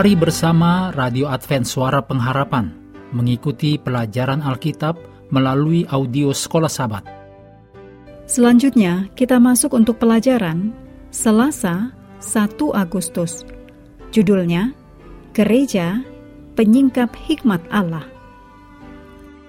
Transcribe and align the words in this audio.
Mari 0.00 0.16
bersama 0.16 0.88
Radio 0.96 1.28
Advent 1.28 1.68
Suara 1.68 2.00
Pengharapan 2.00 2.72
mengikuti 3.12 3.76
pelajaran 3.76 4.40
Alkitab 4.40 4.96
melalui 5.28 5.84
audio 5.92 6.32
Sekolah 6.32 6.72
Sabat. 6.72 7.04
Selanjutnya, 8.24 9.12
kita 9.12 9.36
masuk 9.36 9.76
untuk 9.76 10.00
pelajaran 10.00 10.72
Selasa 11.12 11.92
1 12.16 12.48
Agustus. 12.72 13.44
Judulnya, 14.08 14.72
Gereja 15.36 16.00
Penyingkap 16.56 17.12
Hikmat 17.12 17.60
Allah. 17.68 18.08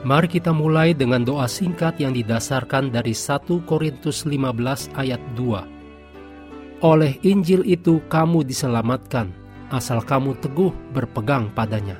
Mari 0.00 0.32
kita 0.32 0.56
mulai 0.56 0.96
dengan 0.96 1.28
doa 1.28 1.44
singkat 1.44 2.00
yang 2.00 2.16
didasarkan 2.16 2.88
dari 2.88 3.12
1 3.12 3.68
Korintus 3.68 4.24
15 4.24 4.96
ayat 4.96 5.20
2. 5.36 6.80
Oleh 6.88 7.20
Injil 7.20 7.68
itu 7.68 8.00
kamu 8.08 8.48
diselamatkan, 8.48 9.28
asal 9.68 10.00
kamu 10.00 10.36
teguh 10.40 10.72
berpegang 10.92 11.52
padanya. 11.52 11.96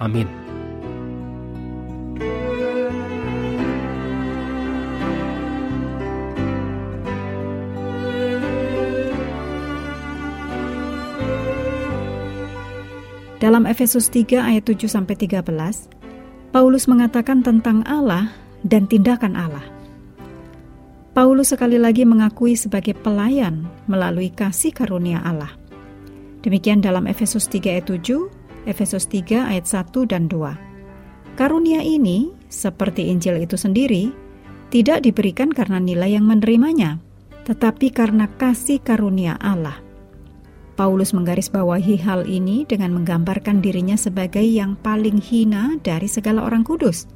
Amin. 0.00 0.28
Dalam 13.42 13.66
Efesus 13.66 14.06
3 14.06 14.38
ayat 14.38 14.70
7 14.70 14.86
sampai 14.86 15.18
13, 15.18 15.42
Paulus 16.54 16.86
mengatakan 16.86 17.42
tentang 17.42 17.82
Allah 17.90 18.30
dan 18.62 18.86
tindakan 18.86 19.34
Allah. 19.34 19.66
Paulus 21.10 21.50
sekali 21.50 21.74
lagi 21.74 22.06
mengakui 22.06 22.54
sebagai 22.54 22.94
pelayan 22.94 23.66
melalui 23.90 24.30
kasih 24.30 24.70
karunia 24.70 25.18
Allah. 25.26 25.61
Demikian 26.42 26.82
dalam 26.82 27.06
Efesus 27.06 27.46
3 27.46 27.78
ayat 27.78 27.86
7, 27.86 28.26
Efesus 28.66 29.06
3 29.06 29.46
ayat 29.46 29.66
1 29.66 30.10
dan 30.10 30.26
2. 30.26 31.38
Karunia 31.38 31.86
ini, 31.86 32.34
seperti 32.50 33.14
Injil 33.14 33.46
itu 33.46 33.54
sendiri, 33.54 34.10
tidak 34.74 35.06
diberikan 35.06 35.54
karena 35.54 35.78
nilai 35.78 36.18
yang 36.18 36.26
menerimanya, 36.26 36.98
tetapi 37.46 37.94
karena 37.94 38.26
kasih 38.26 38.82
karunia 38.82 39.38
Allah. 39.38 39.78
Paulus 40.74 41.14
menggarisbawahi 41.14 42.00
hal 42.02 42.26
ini 42.26 42.66
dengan 42.66 42.90
menggambarkan 42.96 43.62
dirinya 43.62 43.94
sebagai 43.94 44.42
yang 44.42 44.74
paling 44.80 45.22
hina 45.22 45.78
dari 45.78 46.10
segala 46.10 46.42
orang 46.42 46.66
kudus. 46.66 47.06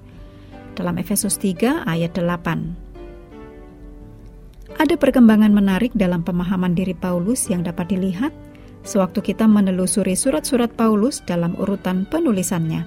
Dalam 0.79 1.03
Efesus 1.03 1.35
3 1.41 1.89
ayat 1.89 2.15
8. 2.15 4.77
Ada 4.77 5.01
perkembangan 5.01 5.57
menarik 5.57 5.97
dalam 5.97 6.21
pemahaman 6.21 6.77
diri 6.77 6.93
Paulus 6.93 7.49
yang 7.49 7.65
dapat 7.65 7.97
dilihat 7.97 8.29
sewaktu 8.87 9.35
kita 9.35 9.45
menelusuri 9.51 10.15
surat-surat 10.15 10.73
Paulus 10.73 11.21
dalam 11.27 11.59
urutan 11.59 12.07
penulisannya. 12.09 12.87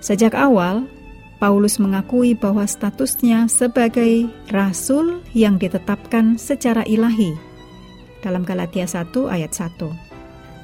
Sejak 0.00 0.32
awal, 0.32 0.86
Paulus 1.42 1.82
mengakui 1.82 2.32
bahwa 2.32 2.64
statusnya 2.64 3.50
sebagai 3.50 4.30
rasul 4.48 5.20
yang 5.36 5.60
ditetapkan 5.60 6.38
secara 6.40 6.86
ilahi 6.88 7.34
dalam 8.24 8.46
Galatia 8.46 8.88
1 8.88 9.12
ayat 9.28 9.52
1. 9.52 9.92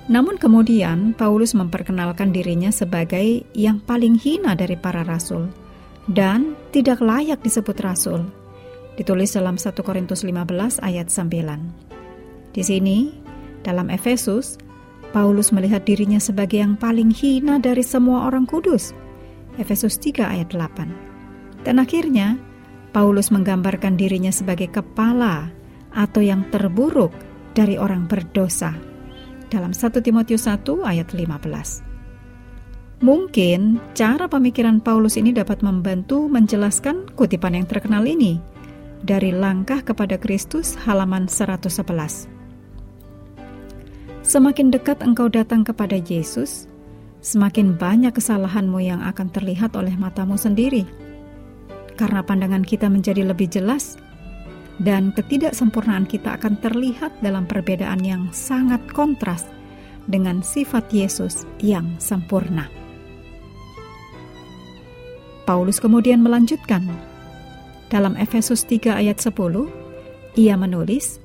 Namun 0.09 0.41
kemudian 0.41 1.13
Paulus 1.13 1.53
memperkenalkan 1.53 2.33
dirinya 2.33 2.73
sebagai 2.73 3.45
yang 3.53 3.79
paling 3.85 4.17
hina 4.17 4.57
dari 4.57 4.75
para 4.75 5.05
rasul 5.05 5.53
dan 6.09 6.57
tidak 6.73 7.05
layak 7.05 7.45
disebut 7.45 7.77
rasul. 7.85 8.27
Ditulis 8.97 9.37
dalam 9.37 9.61
1 9.61 9.71
Korintus 9.85 10.25
15 10.25 10.81
ayat 10.83 11.13
9. 11.13 12.57
Di 12.57 12.63
sini, 12.67 13.20
dalam 13.67 13.93
Efesus, 13.93 14.57
Paulus 15.11 15.51
melihat 15.51 15.83
dirinya 15.83 16.23
sebagai 16.23 16.63
yang 16.63 16.79
paling 16.79 17.11
hina 17.11 17.59
dari 17.59 17.83
semua 17.83 18.31
orang 18.31 18.47
kudus. 18.47 18.95
Efesus 19.59 19.99
3 19.99 20.23
ayat 20.23 20.55
8. 20.55 21.67
Dan 21.67 21.83
akhirnya, 21.83 22.39
Paulus 22.95 23.35
menggambarkan 23.35 23.99
dirinya 23.99 24.31
sebagai 24.31 24.71
kepala 24.71 25.51
atau 25.91 26.23
yang 26.23 26.47
terburuk 26.55 27.11
dari 27.53 27.75
orang 27.77 28.07
berdosa. 28.07 28.75
Dalam 29.51 29.75
1 29.75 29.99
Timotius 29.99 30.47
1 30.47 30.87
ayat 30.87 31.11
15. 31.11 31.91
Mungkin 33.01 33.81
cara 33.97 34.29
pemikiran 34.31 34.79
Paulus 34.79 35.17
ini 35.19 35.35
dapat 35.35 35.65
membantu 35.65 36.29
menjelaskan 36.31 37.11
kutipan 37.17 37.57
yang 37.59 37.67
terkenal 37.67 38.05
ini 38.07 38.39
dari 39.01 39.33
Langkah 39.33 39.81
kepada 39.81 40.21
Kristus 40.21 40.77
halaman 40.85 41.27
111. 41.27 42.40
Semakin 44.21 44.69
dekat 44.69 45.01
engkau 45.01 45.33
datang 45.33 45.65
kepada 45.65 45.97
Yesus, 45.97 46.69
semakin 47.25 47.73
banyak 47.81 48.13
kesalahanmu 48.13 48.77
yang 48.85 49.01
akan 49.01 49.33
terlihat 49.33 49.73
oleh 49.73 49.97
matamu 49.97 50.37
sendiri. 50.37 50.85
Karena 51.97 52.21
pandangan 52.21 52.61
kita 52.61 52.93
menjadi 52.93 53.25
lebih 53.25 53.49
jelas, 53.49 53.97
dan 54.81 55.13
ketidaksempurnaan 55.17 56.05
kita 56.05 56.37
akan 56.37 56.57
terlihat 56.61 57.17
dalam 57.25 57.49
perbedaan 57.49 58.01
yang 58.05 58.29
sangat 58.33 58.81
kontras 58.93 59.49
dengan 60.05 60.45
sifat 60.45 60.89
Yesus 60.93 61.49
yang 61.61 61.97
sempurna. 61.97 62.69
Paulus 65.49 65.81
kemudian 65.81 66.21
melanjutkan. 66.21 66.85
Dalam 67.91 68.15
Efesus 68.21 68.63
3 68.69 69.03
ayat 69.03 69.19
10, 69.19 69.35
ia 70.39 70.55
menulis, 70.55 71.19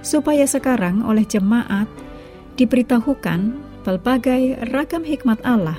supaya 0.00 0.48
sekarang 0.48 1.04
oleh 1.04 1.26
jemaat 1.28 1.84
diberitahukan 2.58 3.54
pelbagai 3.86 4.68
ragam 4.74 5.06
hikmat 5.06 5.38
Allah 5.46 5.78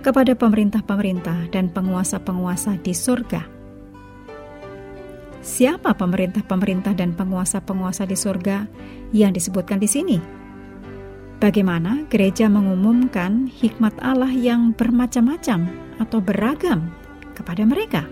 kepada 0.00 0.32
pemerintah-pemerintah 0.32 1.52
dan 1.52 1.68
penguasa-penguasa 1.68 2.80
di 2.80 2.96
surga 2.96 3.54
siapa 5.44 5.92
pemerintah-pemerintah 5.92 6.96
dan 6.96 7.12
penguasa-penguasa 7.12 8.08
di 8.08 8.16
surga 8.16 8.64
yang 9.12 9.36
disebutkan 9.36 9.76
di 9.76 9.86
sini? 9.86 10.18
Bagaimana 11.38 12.08
gereja 12.08 12.48
mengumumkan 12.48 13.52
hikmat 13.52 13.92
Allah 14.00 14.32
yang 14.32 14.72
bermacam-macam 14.72 15.68
atau 16.00 16.18
beragam 16.24 16.88
kepada 17.36 17.68
mereka? 17.68 18.08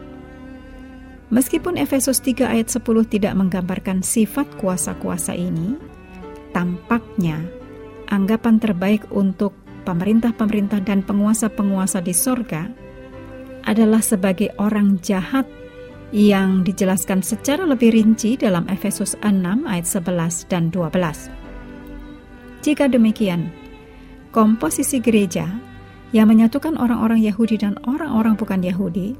Meskipun 1.32 1.80
Efesus 1.80 2.20
3 2.20 2.52
ayat 2.52 2.68
10 2.68 2.84
tidak 3.08 3.32
menggambarkan 3.32 4.04
sifat 4.04 4.44
kuasa-kuasa 4.60 5.32
ini, 5.32 5.80
tampaknya 6.52 7.40
anggapan 8.12 8.60
terbaik 8.60 9.08
untuk 9.08 9.56
pemerintah-pemerintah 9.88 10.84
dan 10.84 11.00
penguasa-penguasa 11.02 12.04
di 12.04 12.12
sorga 12.12 12.68
adalah 13.64 14.04
sebagai 14.04 14.52
orang 14.60 15.00
jahat 15.00 15.48
yang 16.12 16.60
dijelaskan 16.60 17.24
secara 17.24 17.64
lebih 17.64 17.96
rinci 17.96 18.36
dalam 18.36 18.68
Efesus 18.68 19.16
6 19.24 19.64
ayat 19.64 19.86
11 19.88 20.44
dan 20.52 20.68
12. 20.68 22.62
Jika 22.62 22.84
demikian, 22.86 23.48
komposisi 24.30 25.00
gereja 25.00 25.48
yang 26.12 26.28
menyatukan 26.28 26.76
orang-orang 26.76 27.24
Yahudi 27.24 27.56
dan 27.56 27.80
orang-orang 27.88 28.36
bukan 28.36 28.60
Yahudi 28.60 29.16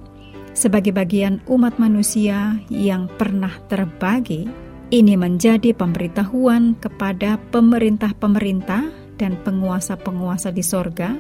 sebagai 0.52 0.92
bagian 0.92 1.41
umat 1.48 1.81
manusia 1.81 2.60
yang 2.69 3.08
pernah 3.16 3.56
terbagi, 3.72 4.44
ini 4.92 5.16
menjadi 5.16 5.72
pemberitahuan 5.72 6.76
kepada 6.76 7.40
pemerintah-pemerintah 7.49 8.93
dan 9.16 9.40
penguasa-penguasa 9.40 10.52
di 10.52 10.61
sorga 10.61 11.16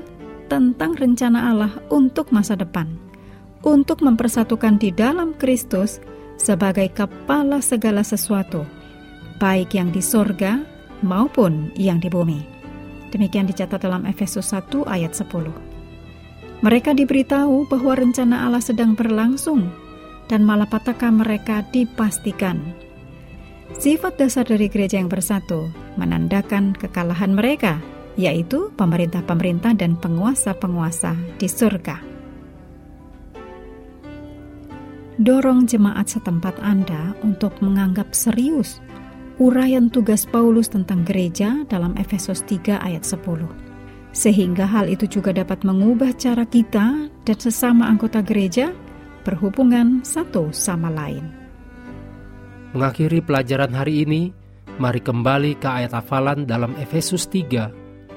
tentang 0.52 0.92
rencana 0.92 1.48
Allah 1.48 1.72
untuk 1.88 2.28
masa 2.28 2.52
depan 2.52 3.12
untuk 3.62 4.02
mempersatukan 4.02 4.76
di 4.78 4.90
dalam 4.90 5.34
Kristus 5.38 6.02
sebagai 6.36 6.90
kepala 6.90 7.62
segala 7.62 8.02
sesuatu, 8.02 8.66
baik 9.38 9.78
yang 9.78 9.94
di 9.94 10.02
sorga 10.02 10.58
maupun 11.00 11.70
yang 11.78 12.02
di 12.02 12.10
bumi. 12.10 12.42
Demikian 13.14 13.46
dicatat 13.46 13.82
dalam 13.82 14.08
Efesus 14.08 14.50
1 14.50 14.82
ayat 14.88 15.14
10. 15.14 16.62
Mereka 16.62 16.94
diberitahu 16.94 17.66
bahwa 17.66 17.92
rencana 17.98 18.46
Allah 18.46 18.62
sedang 18.62 18.94
berlangsung 18.94 19.66
dan 20.30 20.46
malapetaka 20.46 21.10
mereka 21.10 21.66
dipastikan. 21.74 22.62
Sifat 23.78 24.18
dasar 24.18 24.46
dari 24.46 24.66
gereja 24.66 24.98
yang 24.98 25.10
bersatu 25.10 25.70
menandakan 25.98 26.74
kekalahan 26.74 27.34
mereka, 27.34 27.78
yaitu 28.18 28.70
pemerintah-pemerintah 28.74 29.74
dan 29.74 29.96
penguasa-penguasa 29.98 31.14
di 31.38 31.48
surga 31.48 32.12
dorong 35.22 35.70
jemaat 35.70 36.08
setempat 36.08 36.58
Anda 36.64 37.14
untuk 37.22 37.54
menganggap 37.62 38.10
serius 38.10 38.82
uraian 39.36 39.86
tugas 39.92 40.26
Paulus 40.26 40.66
tentang 40.72 41.06
gereja 41.06 41.62
dalam 41.70 41.94
Efesus 41.94 42.42
3 42.46 42.82
ayat 42.82 43.06
10. 43.06 43.48
Sehingga 44.12 44.68
hal 44.68 44.92
itu 44.92 45.08
juga 45.08 45.32
dapat 45.32 45.64
mengubah 45.64 46.12
cara 46.20 46.44
kita 46.44 47.08
dan 47.08 47.38
sesama 47.40 47.88
anggota 47.88 48.20
gereja 48.20 48.76
berhubungan 49.24 50.04
satu 50.04 50.52
sama 50.52 50.92
lain. 50.92 51.41
Mengakhiri 52.72 53.20
pelajaran 53.20 53.76
hari 53.76 54.00
ini, 54.00 54.32
mari 54.80 54.96
kembali 55.04 55.60
ke 55.60 55.68
ayat 55.68 55.92
hafalan 55.92 56.48
dalam 56.48 56.72
Efesus 56.80 57.28
3 57.28 57.68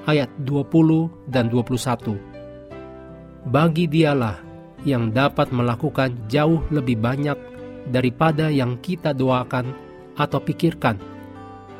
ayat 0.07 0.31
20 0.47 1.27
dan 1.27 1.51
21. 1.51 2.15
Bagi 3.51 3.83
dialah 3.91 4.39
yang 4.87 5.11
dapat 5.11 5.51
melakukan 5.51 6.15
jauh 6.31 6.63
lebih 6.71 6.95
banyak 7.03 7.35
daripada 7.91 8.47
yang 8.47 8.79
kita 8.79 9.11
doakan 9.11 9.75
atau 10.15 10.39
pikirkan, 10.39 11.03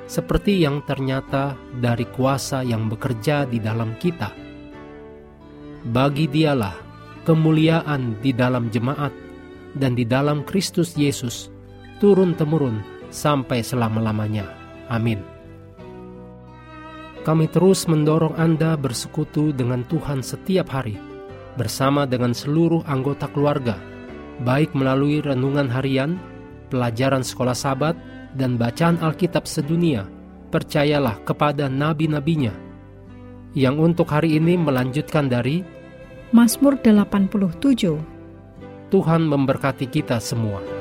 seperti 0.04 0.60
yang 0.60 0.84
ternyata 0.84 1.56
dari 1.80 2.04
kuasa 2.12 2.60
yang 2.60 2.92
bekerja 2.92 3.48
di 3.48 3.64
dalam 3.64 3.96
kita. 3.96 4.36
Bagi 5.96 6.28
dialah 6.28 6.76
kemuliaan 7.24 8.20
di 8.20 8.36
dalam 8.36 8.68
jemaat 8.68 9.16
dan 9.80 9.96
di 9.96 10.04
dalam 10.04 10.44
Kristus 10.44 11.00
Yesus 11.00 11.55
turun-temurun 12.00 12.84
sampai 13.14 13.64
selama-lamanya. 13.64 14.46
Amin. 14.92 15.24
Kami 17.26 17.50
terus 17.50 17.90
mendorong 17.90 18.38
Anda 18.38 18.78
bersekutu 18.78 19.50
dengan 19.50 19.82
Tuhan 19.90 20.22
setiap 20.22 20.70
hari, 20.70 21.02
bersama 21.58 22.06
dengan 22.06 22.38
seluruh 22.38 22.86
anggota 22.86 23.26
keluarga, 23.34 23.82
baik 24.46 24.78
melalui 24.78 25.26
renungan 25.26 25.66
harian, 25.66 26.22
pelajaran 26.70 27.26
sekolah 27.26 27.58
sabat, 27.58 27.98
dan 28.38 28.62
bacaan 28.62 29.02
Alkitab 29.02 29.50
sedunia. 29.50 30.06
Percayalah 30.54 31.20
kepada 31.26 31.66
nabi-nabinya, 31.66 32.54
yang 33.58 33.82
untuk 33.82 34.14
hari 34.14 34.38
ini 34.38 34.54
melanjutkan 34.56 35.26
dari 35.26 35.66
Mazmur 36.30 36.78
87. 36.78 37.98
Tuhan 38.94 39.22
memberkati 39.26 39.90
kita 39.90 40.22
semua. 40.22 40.75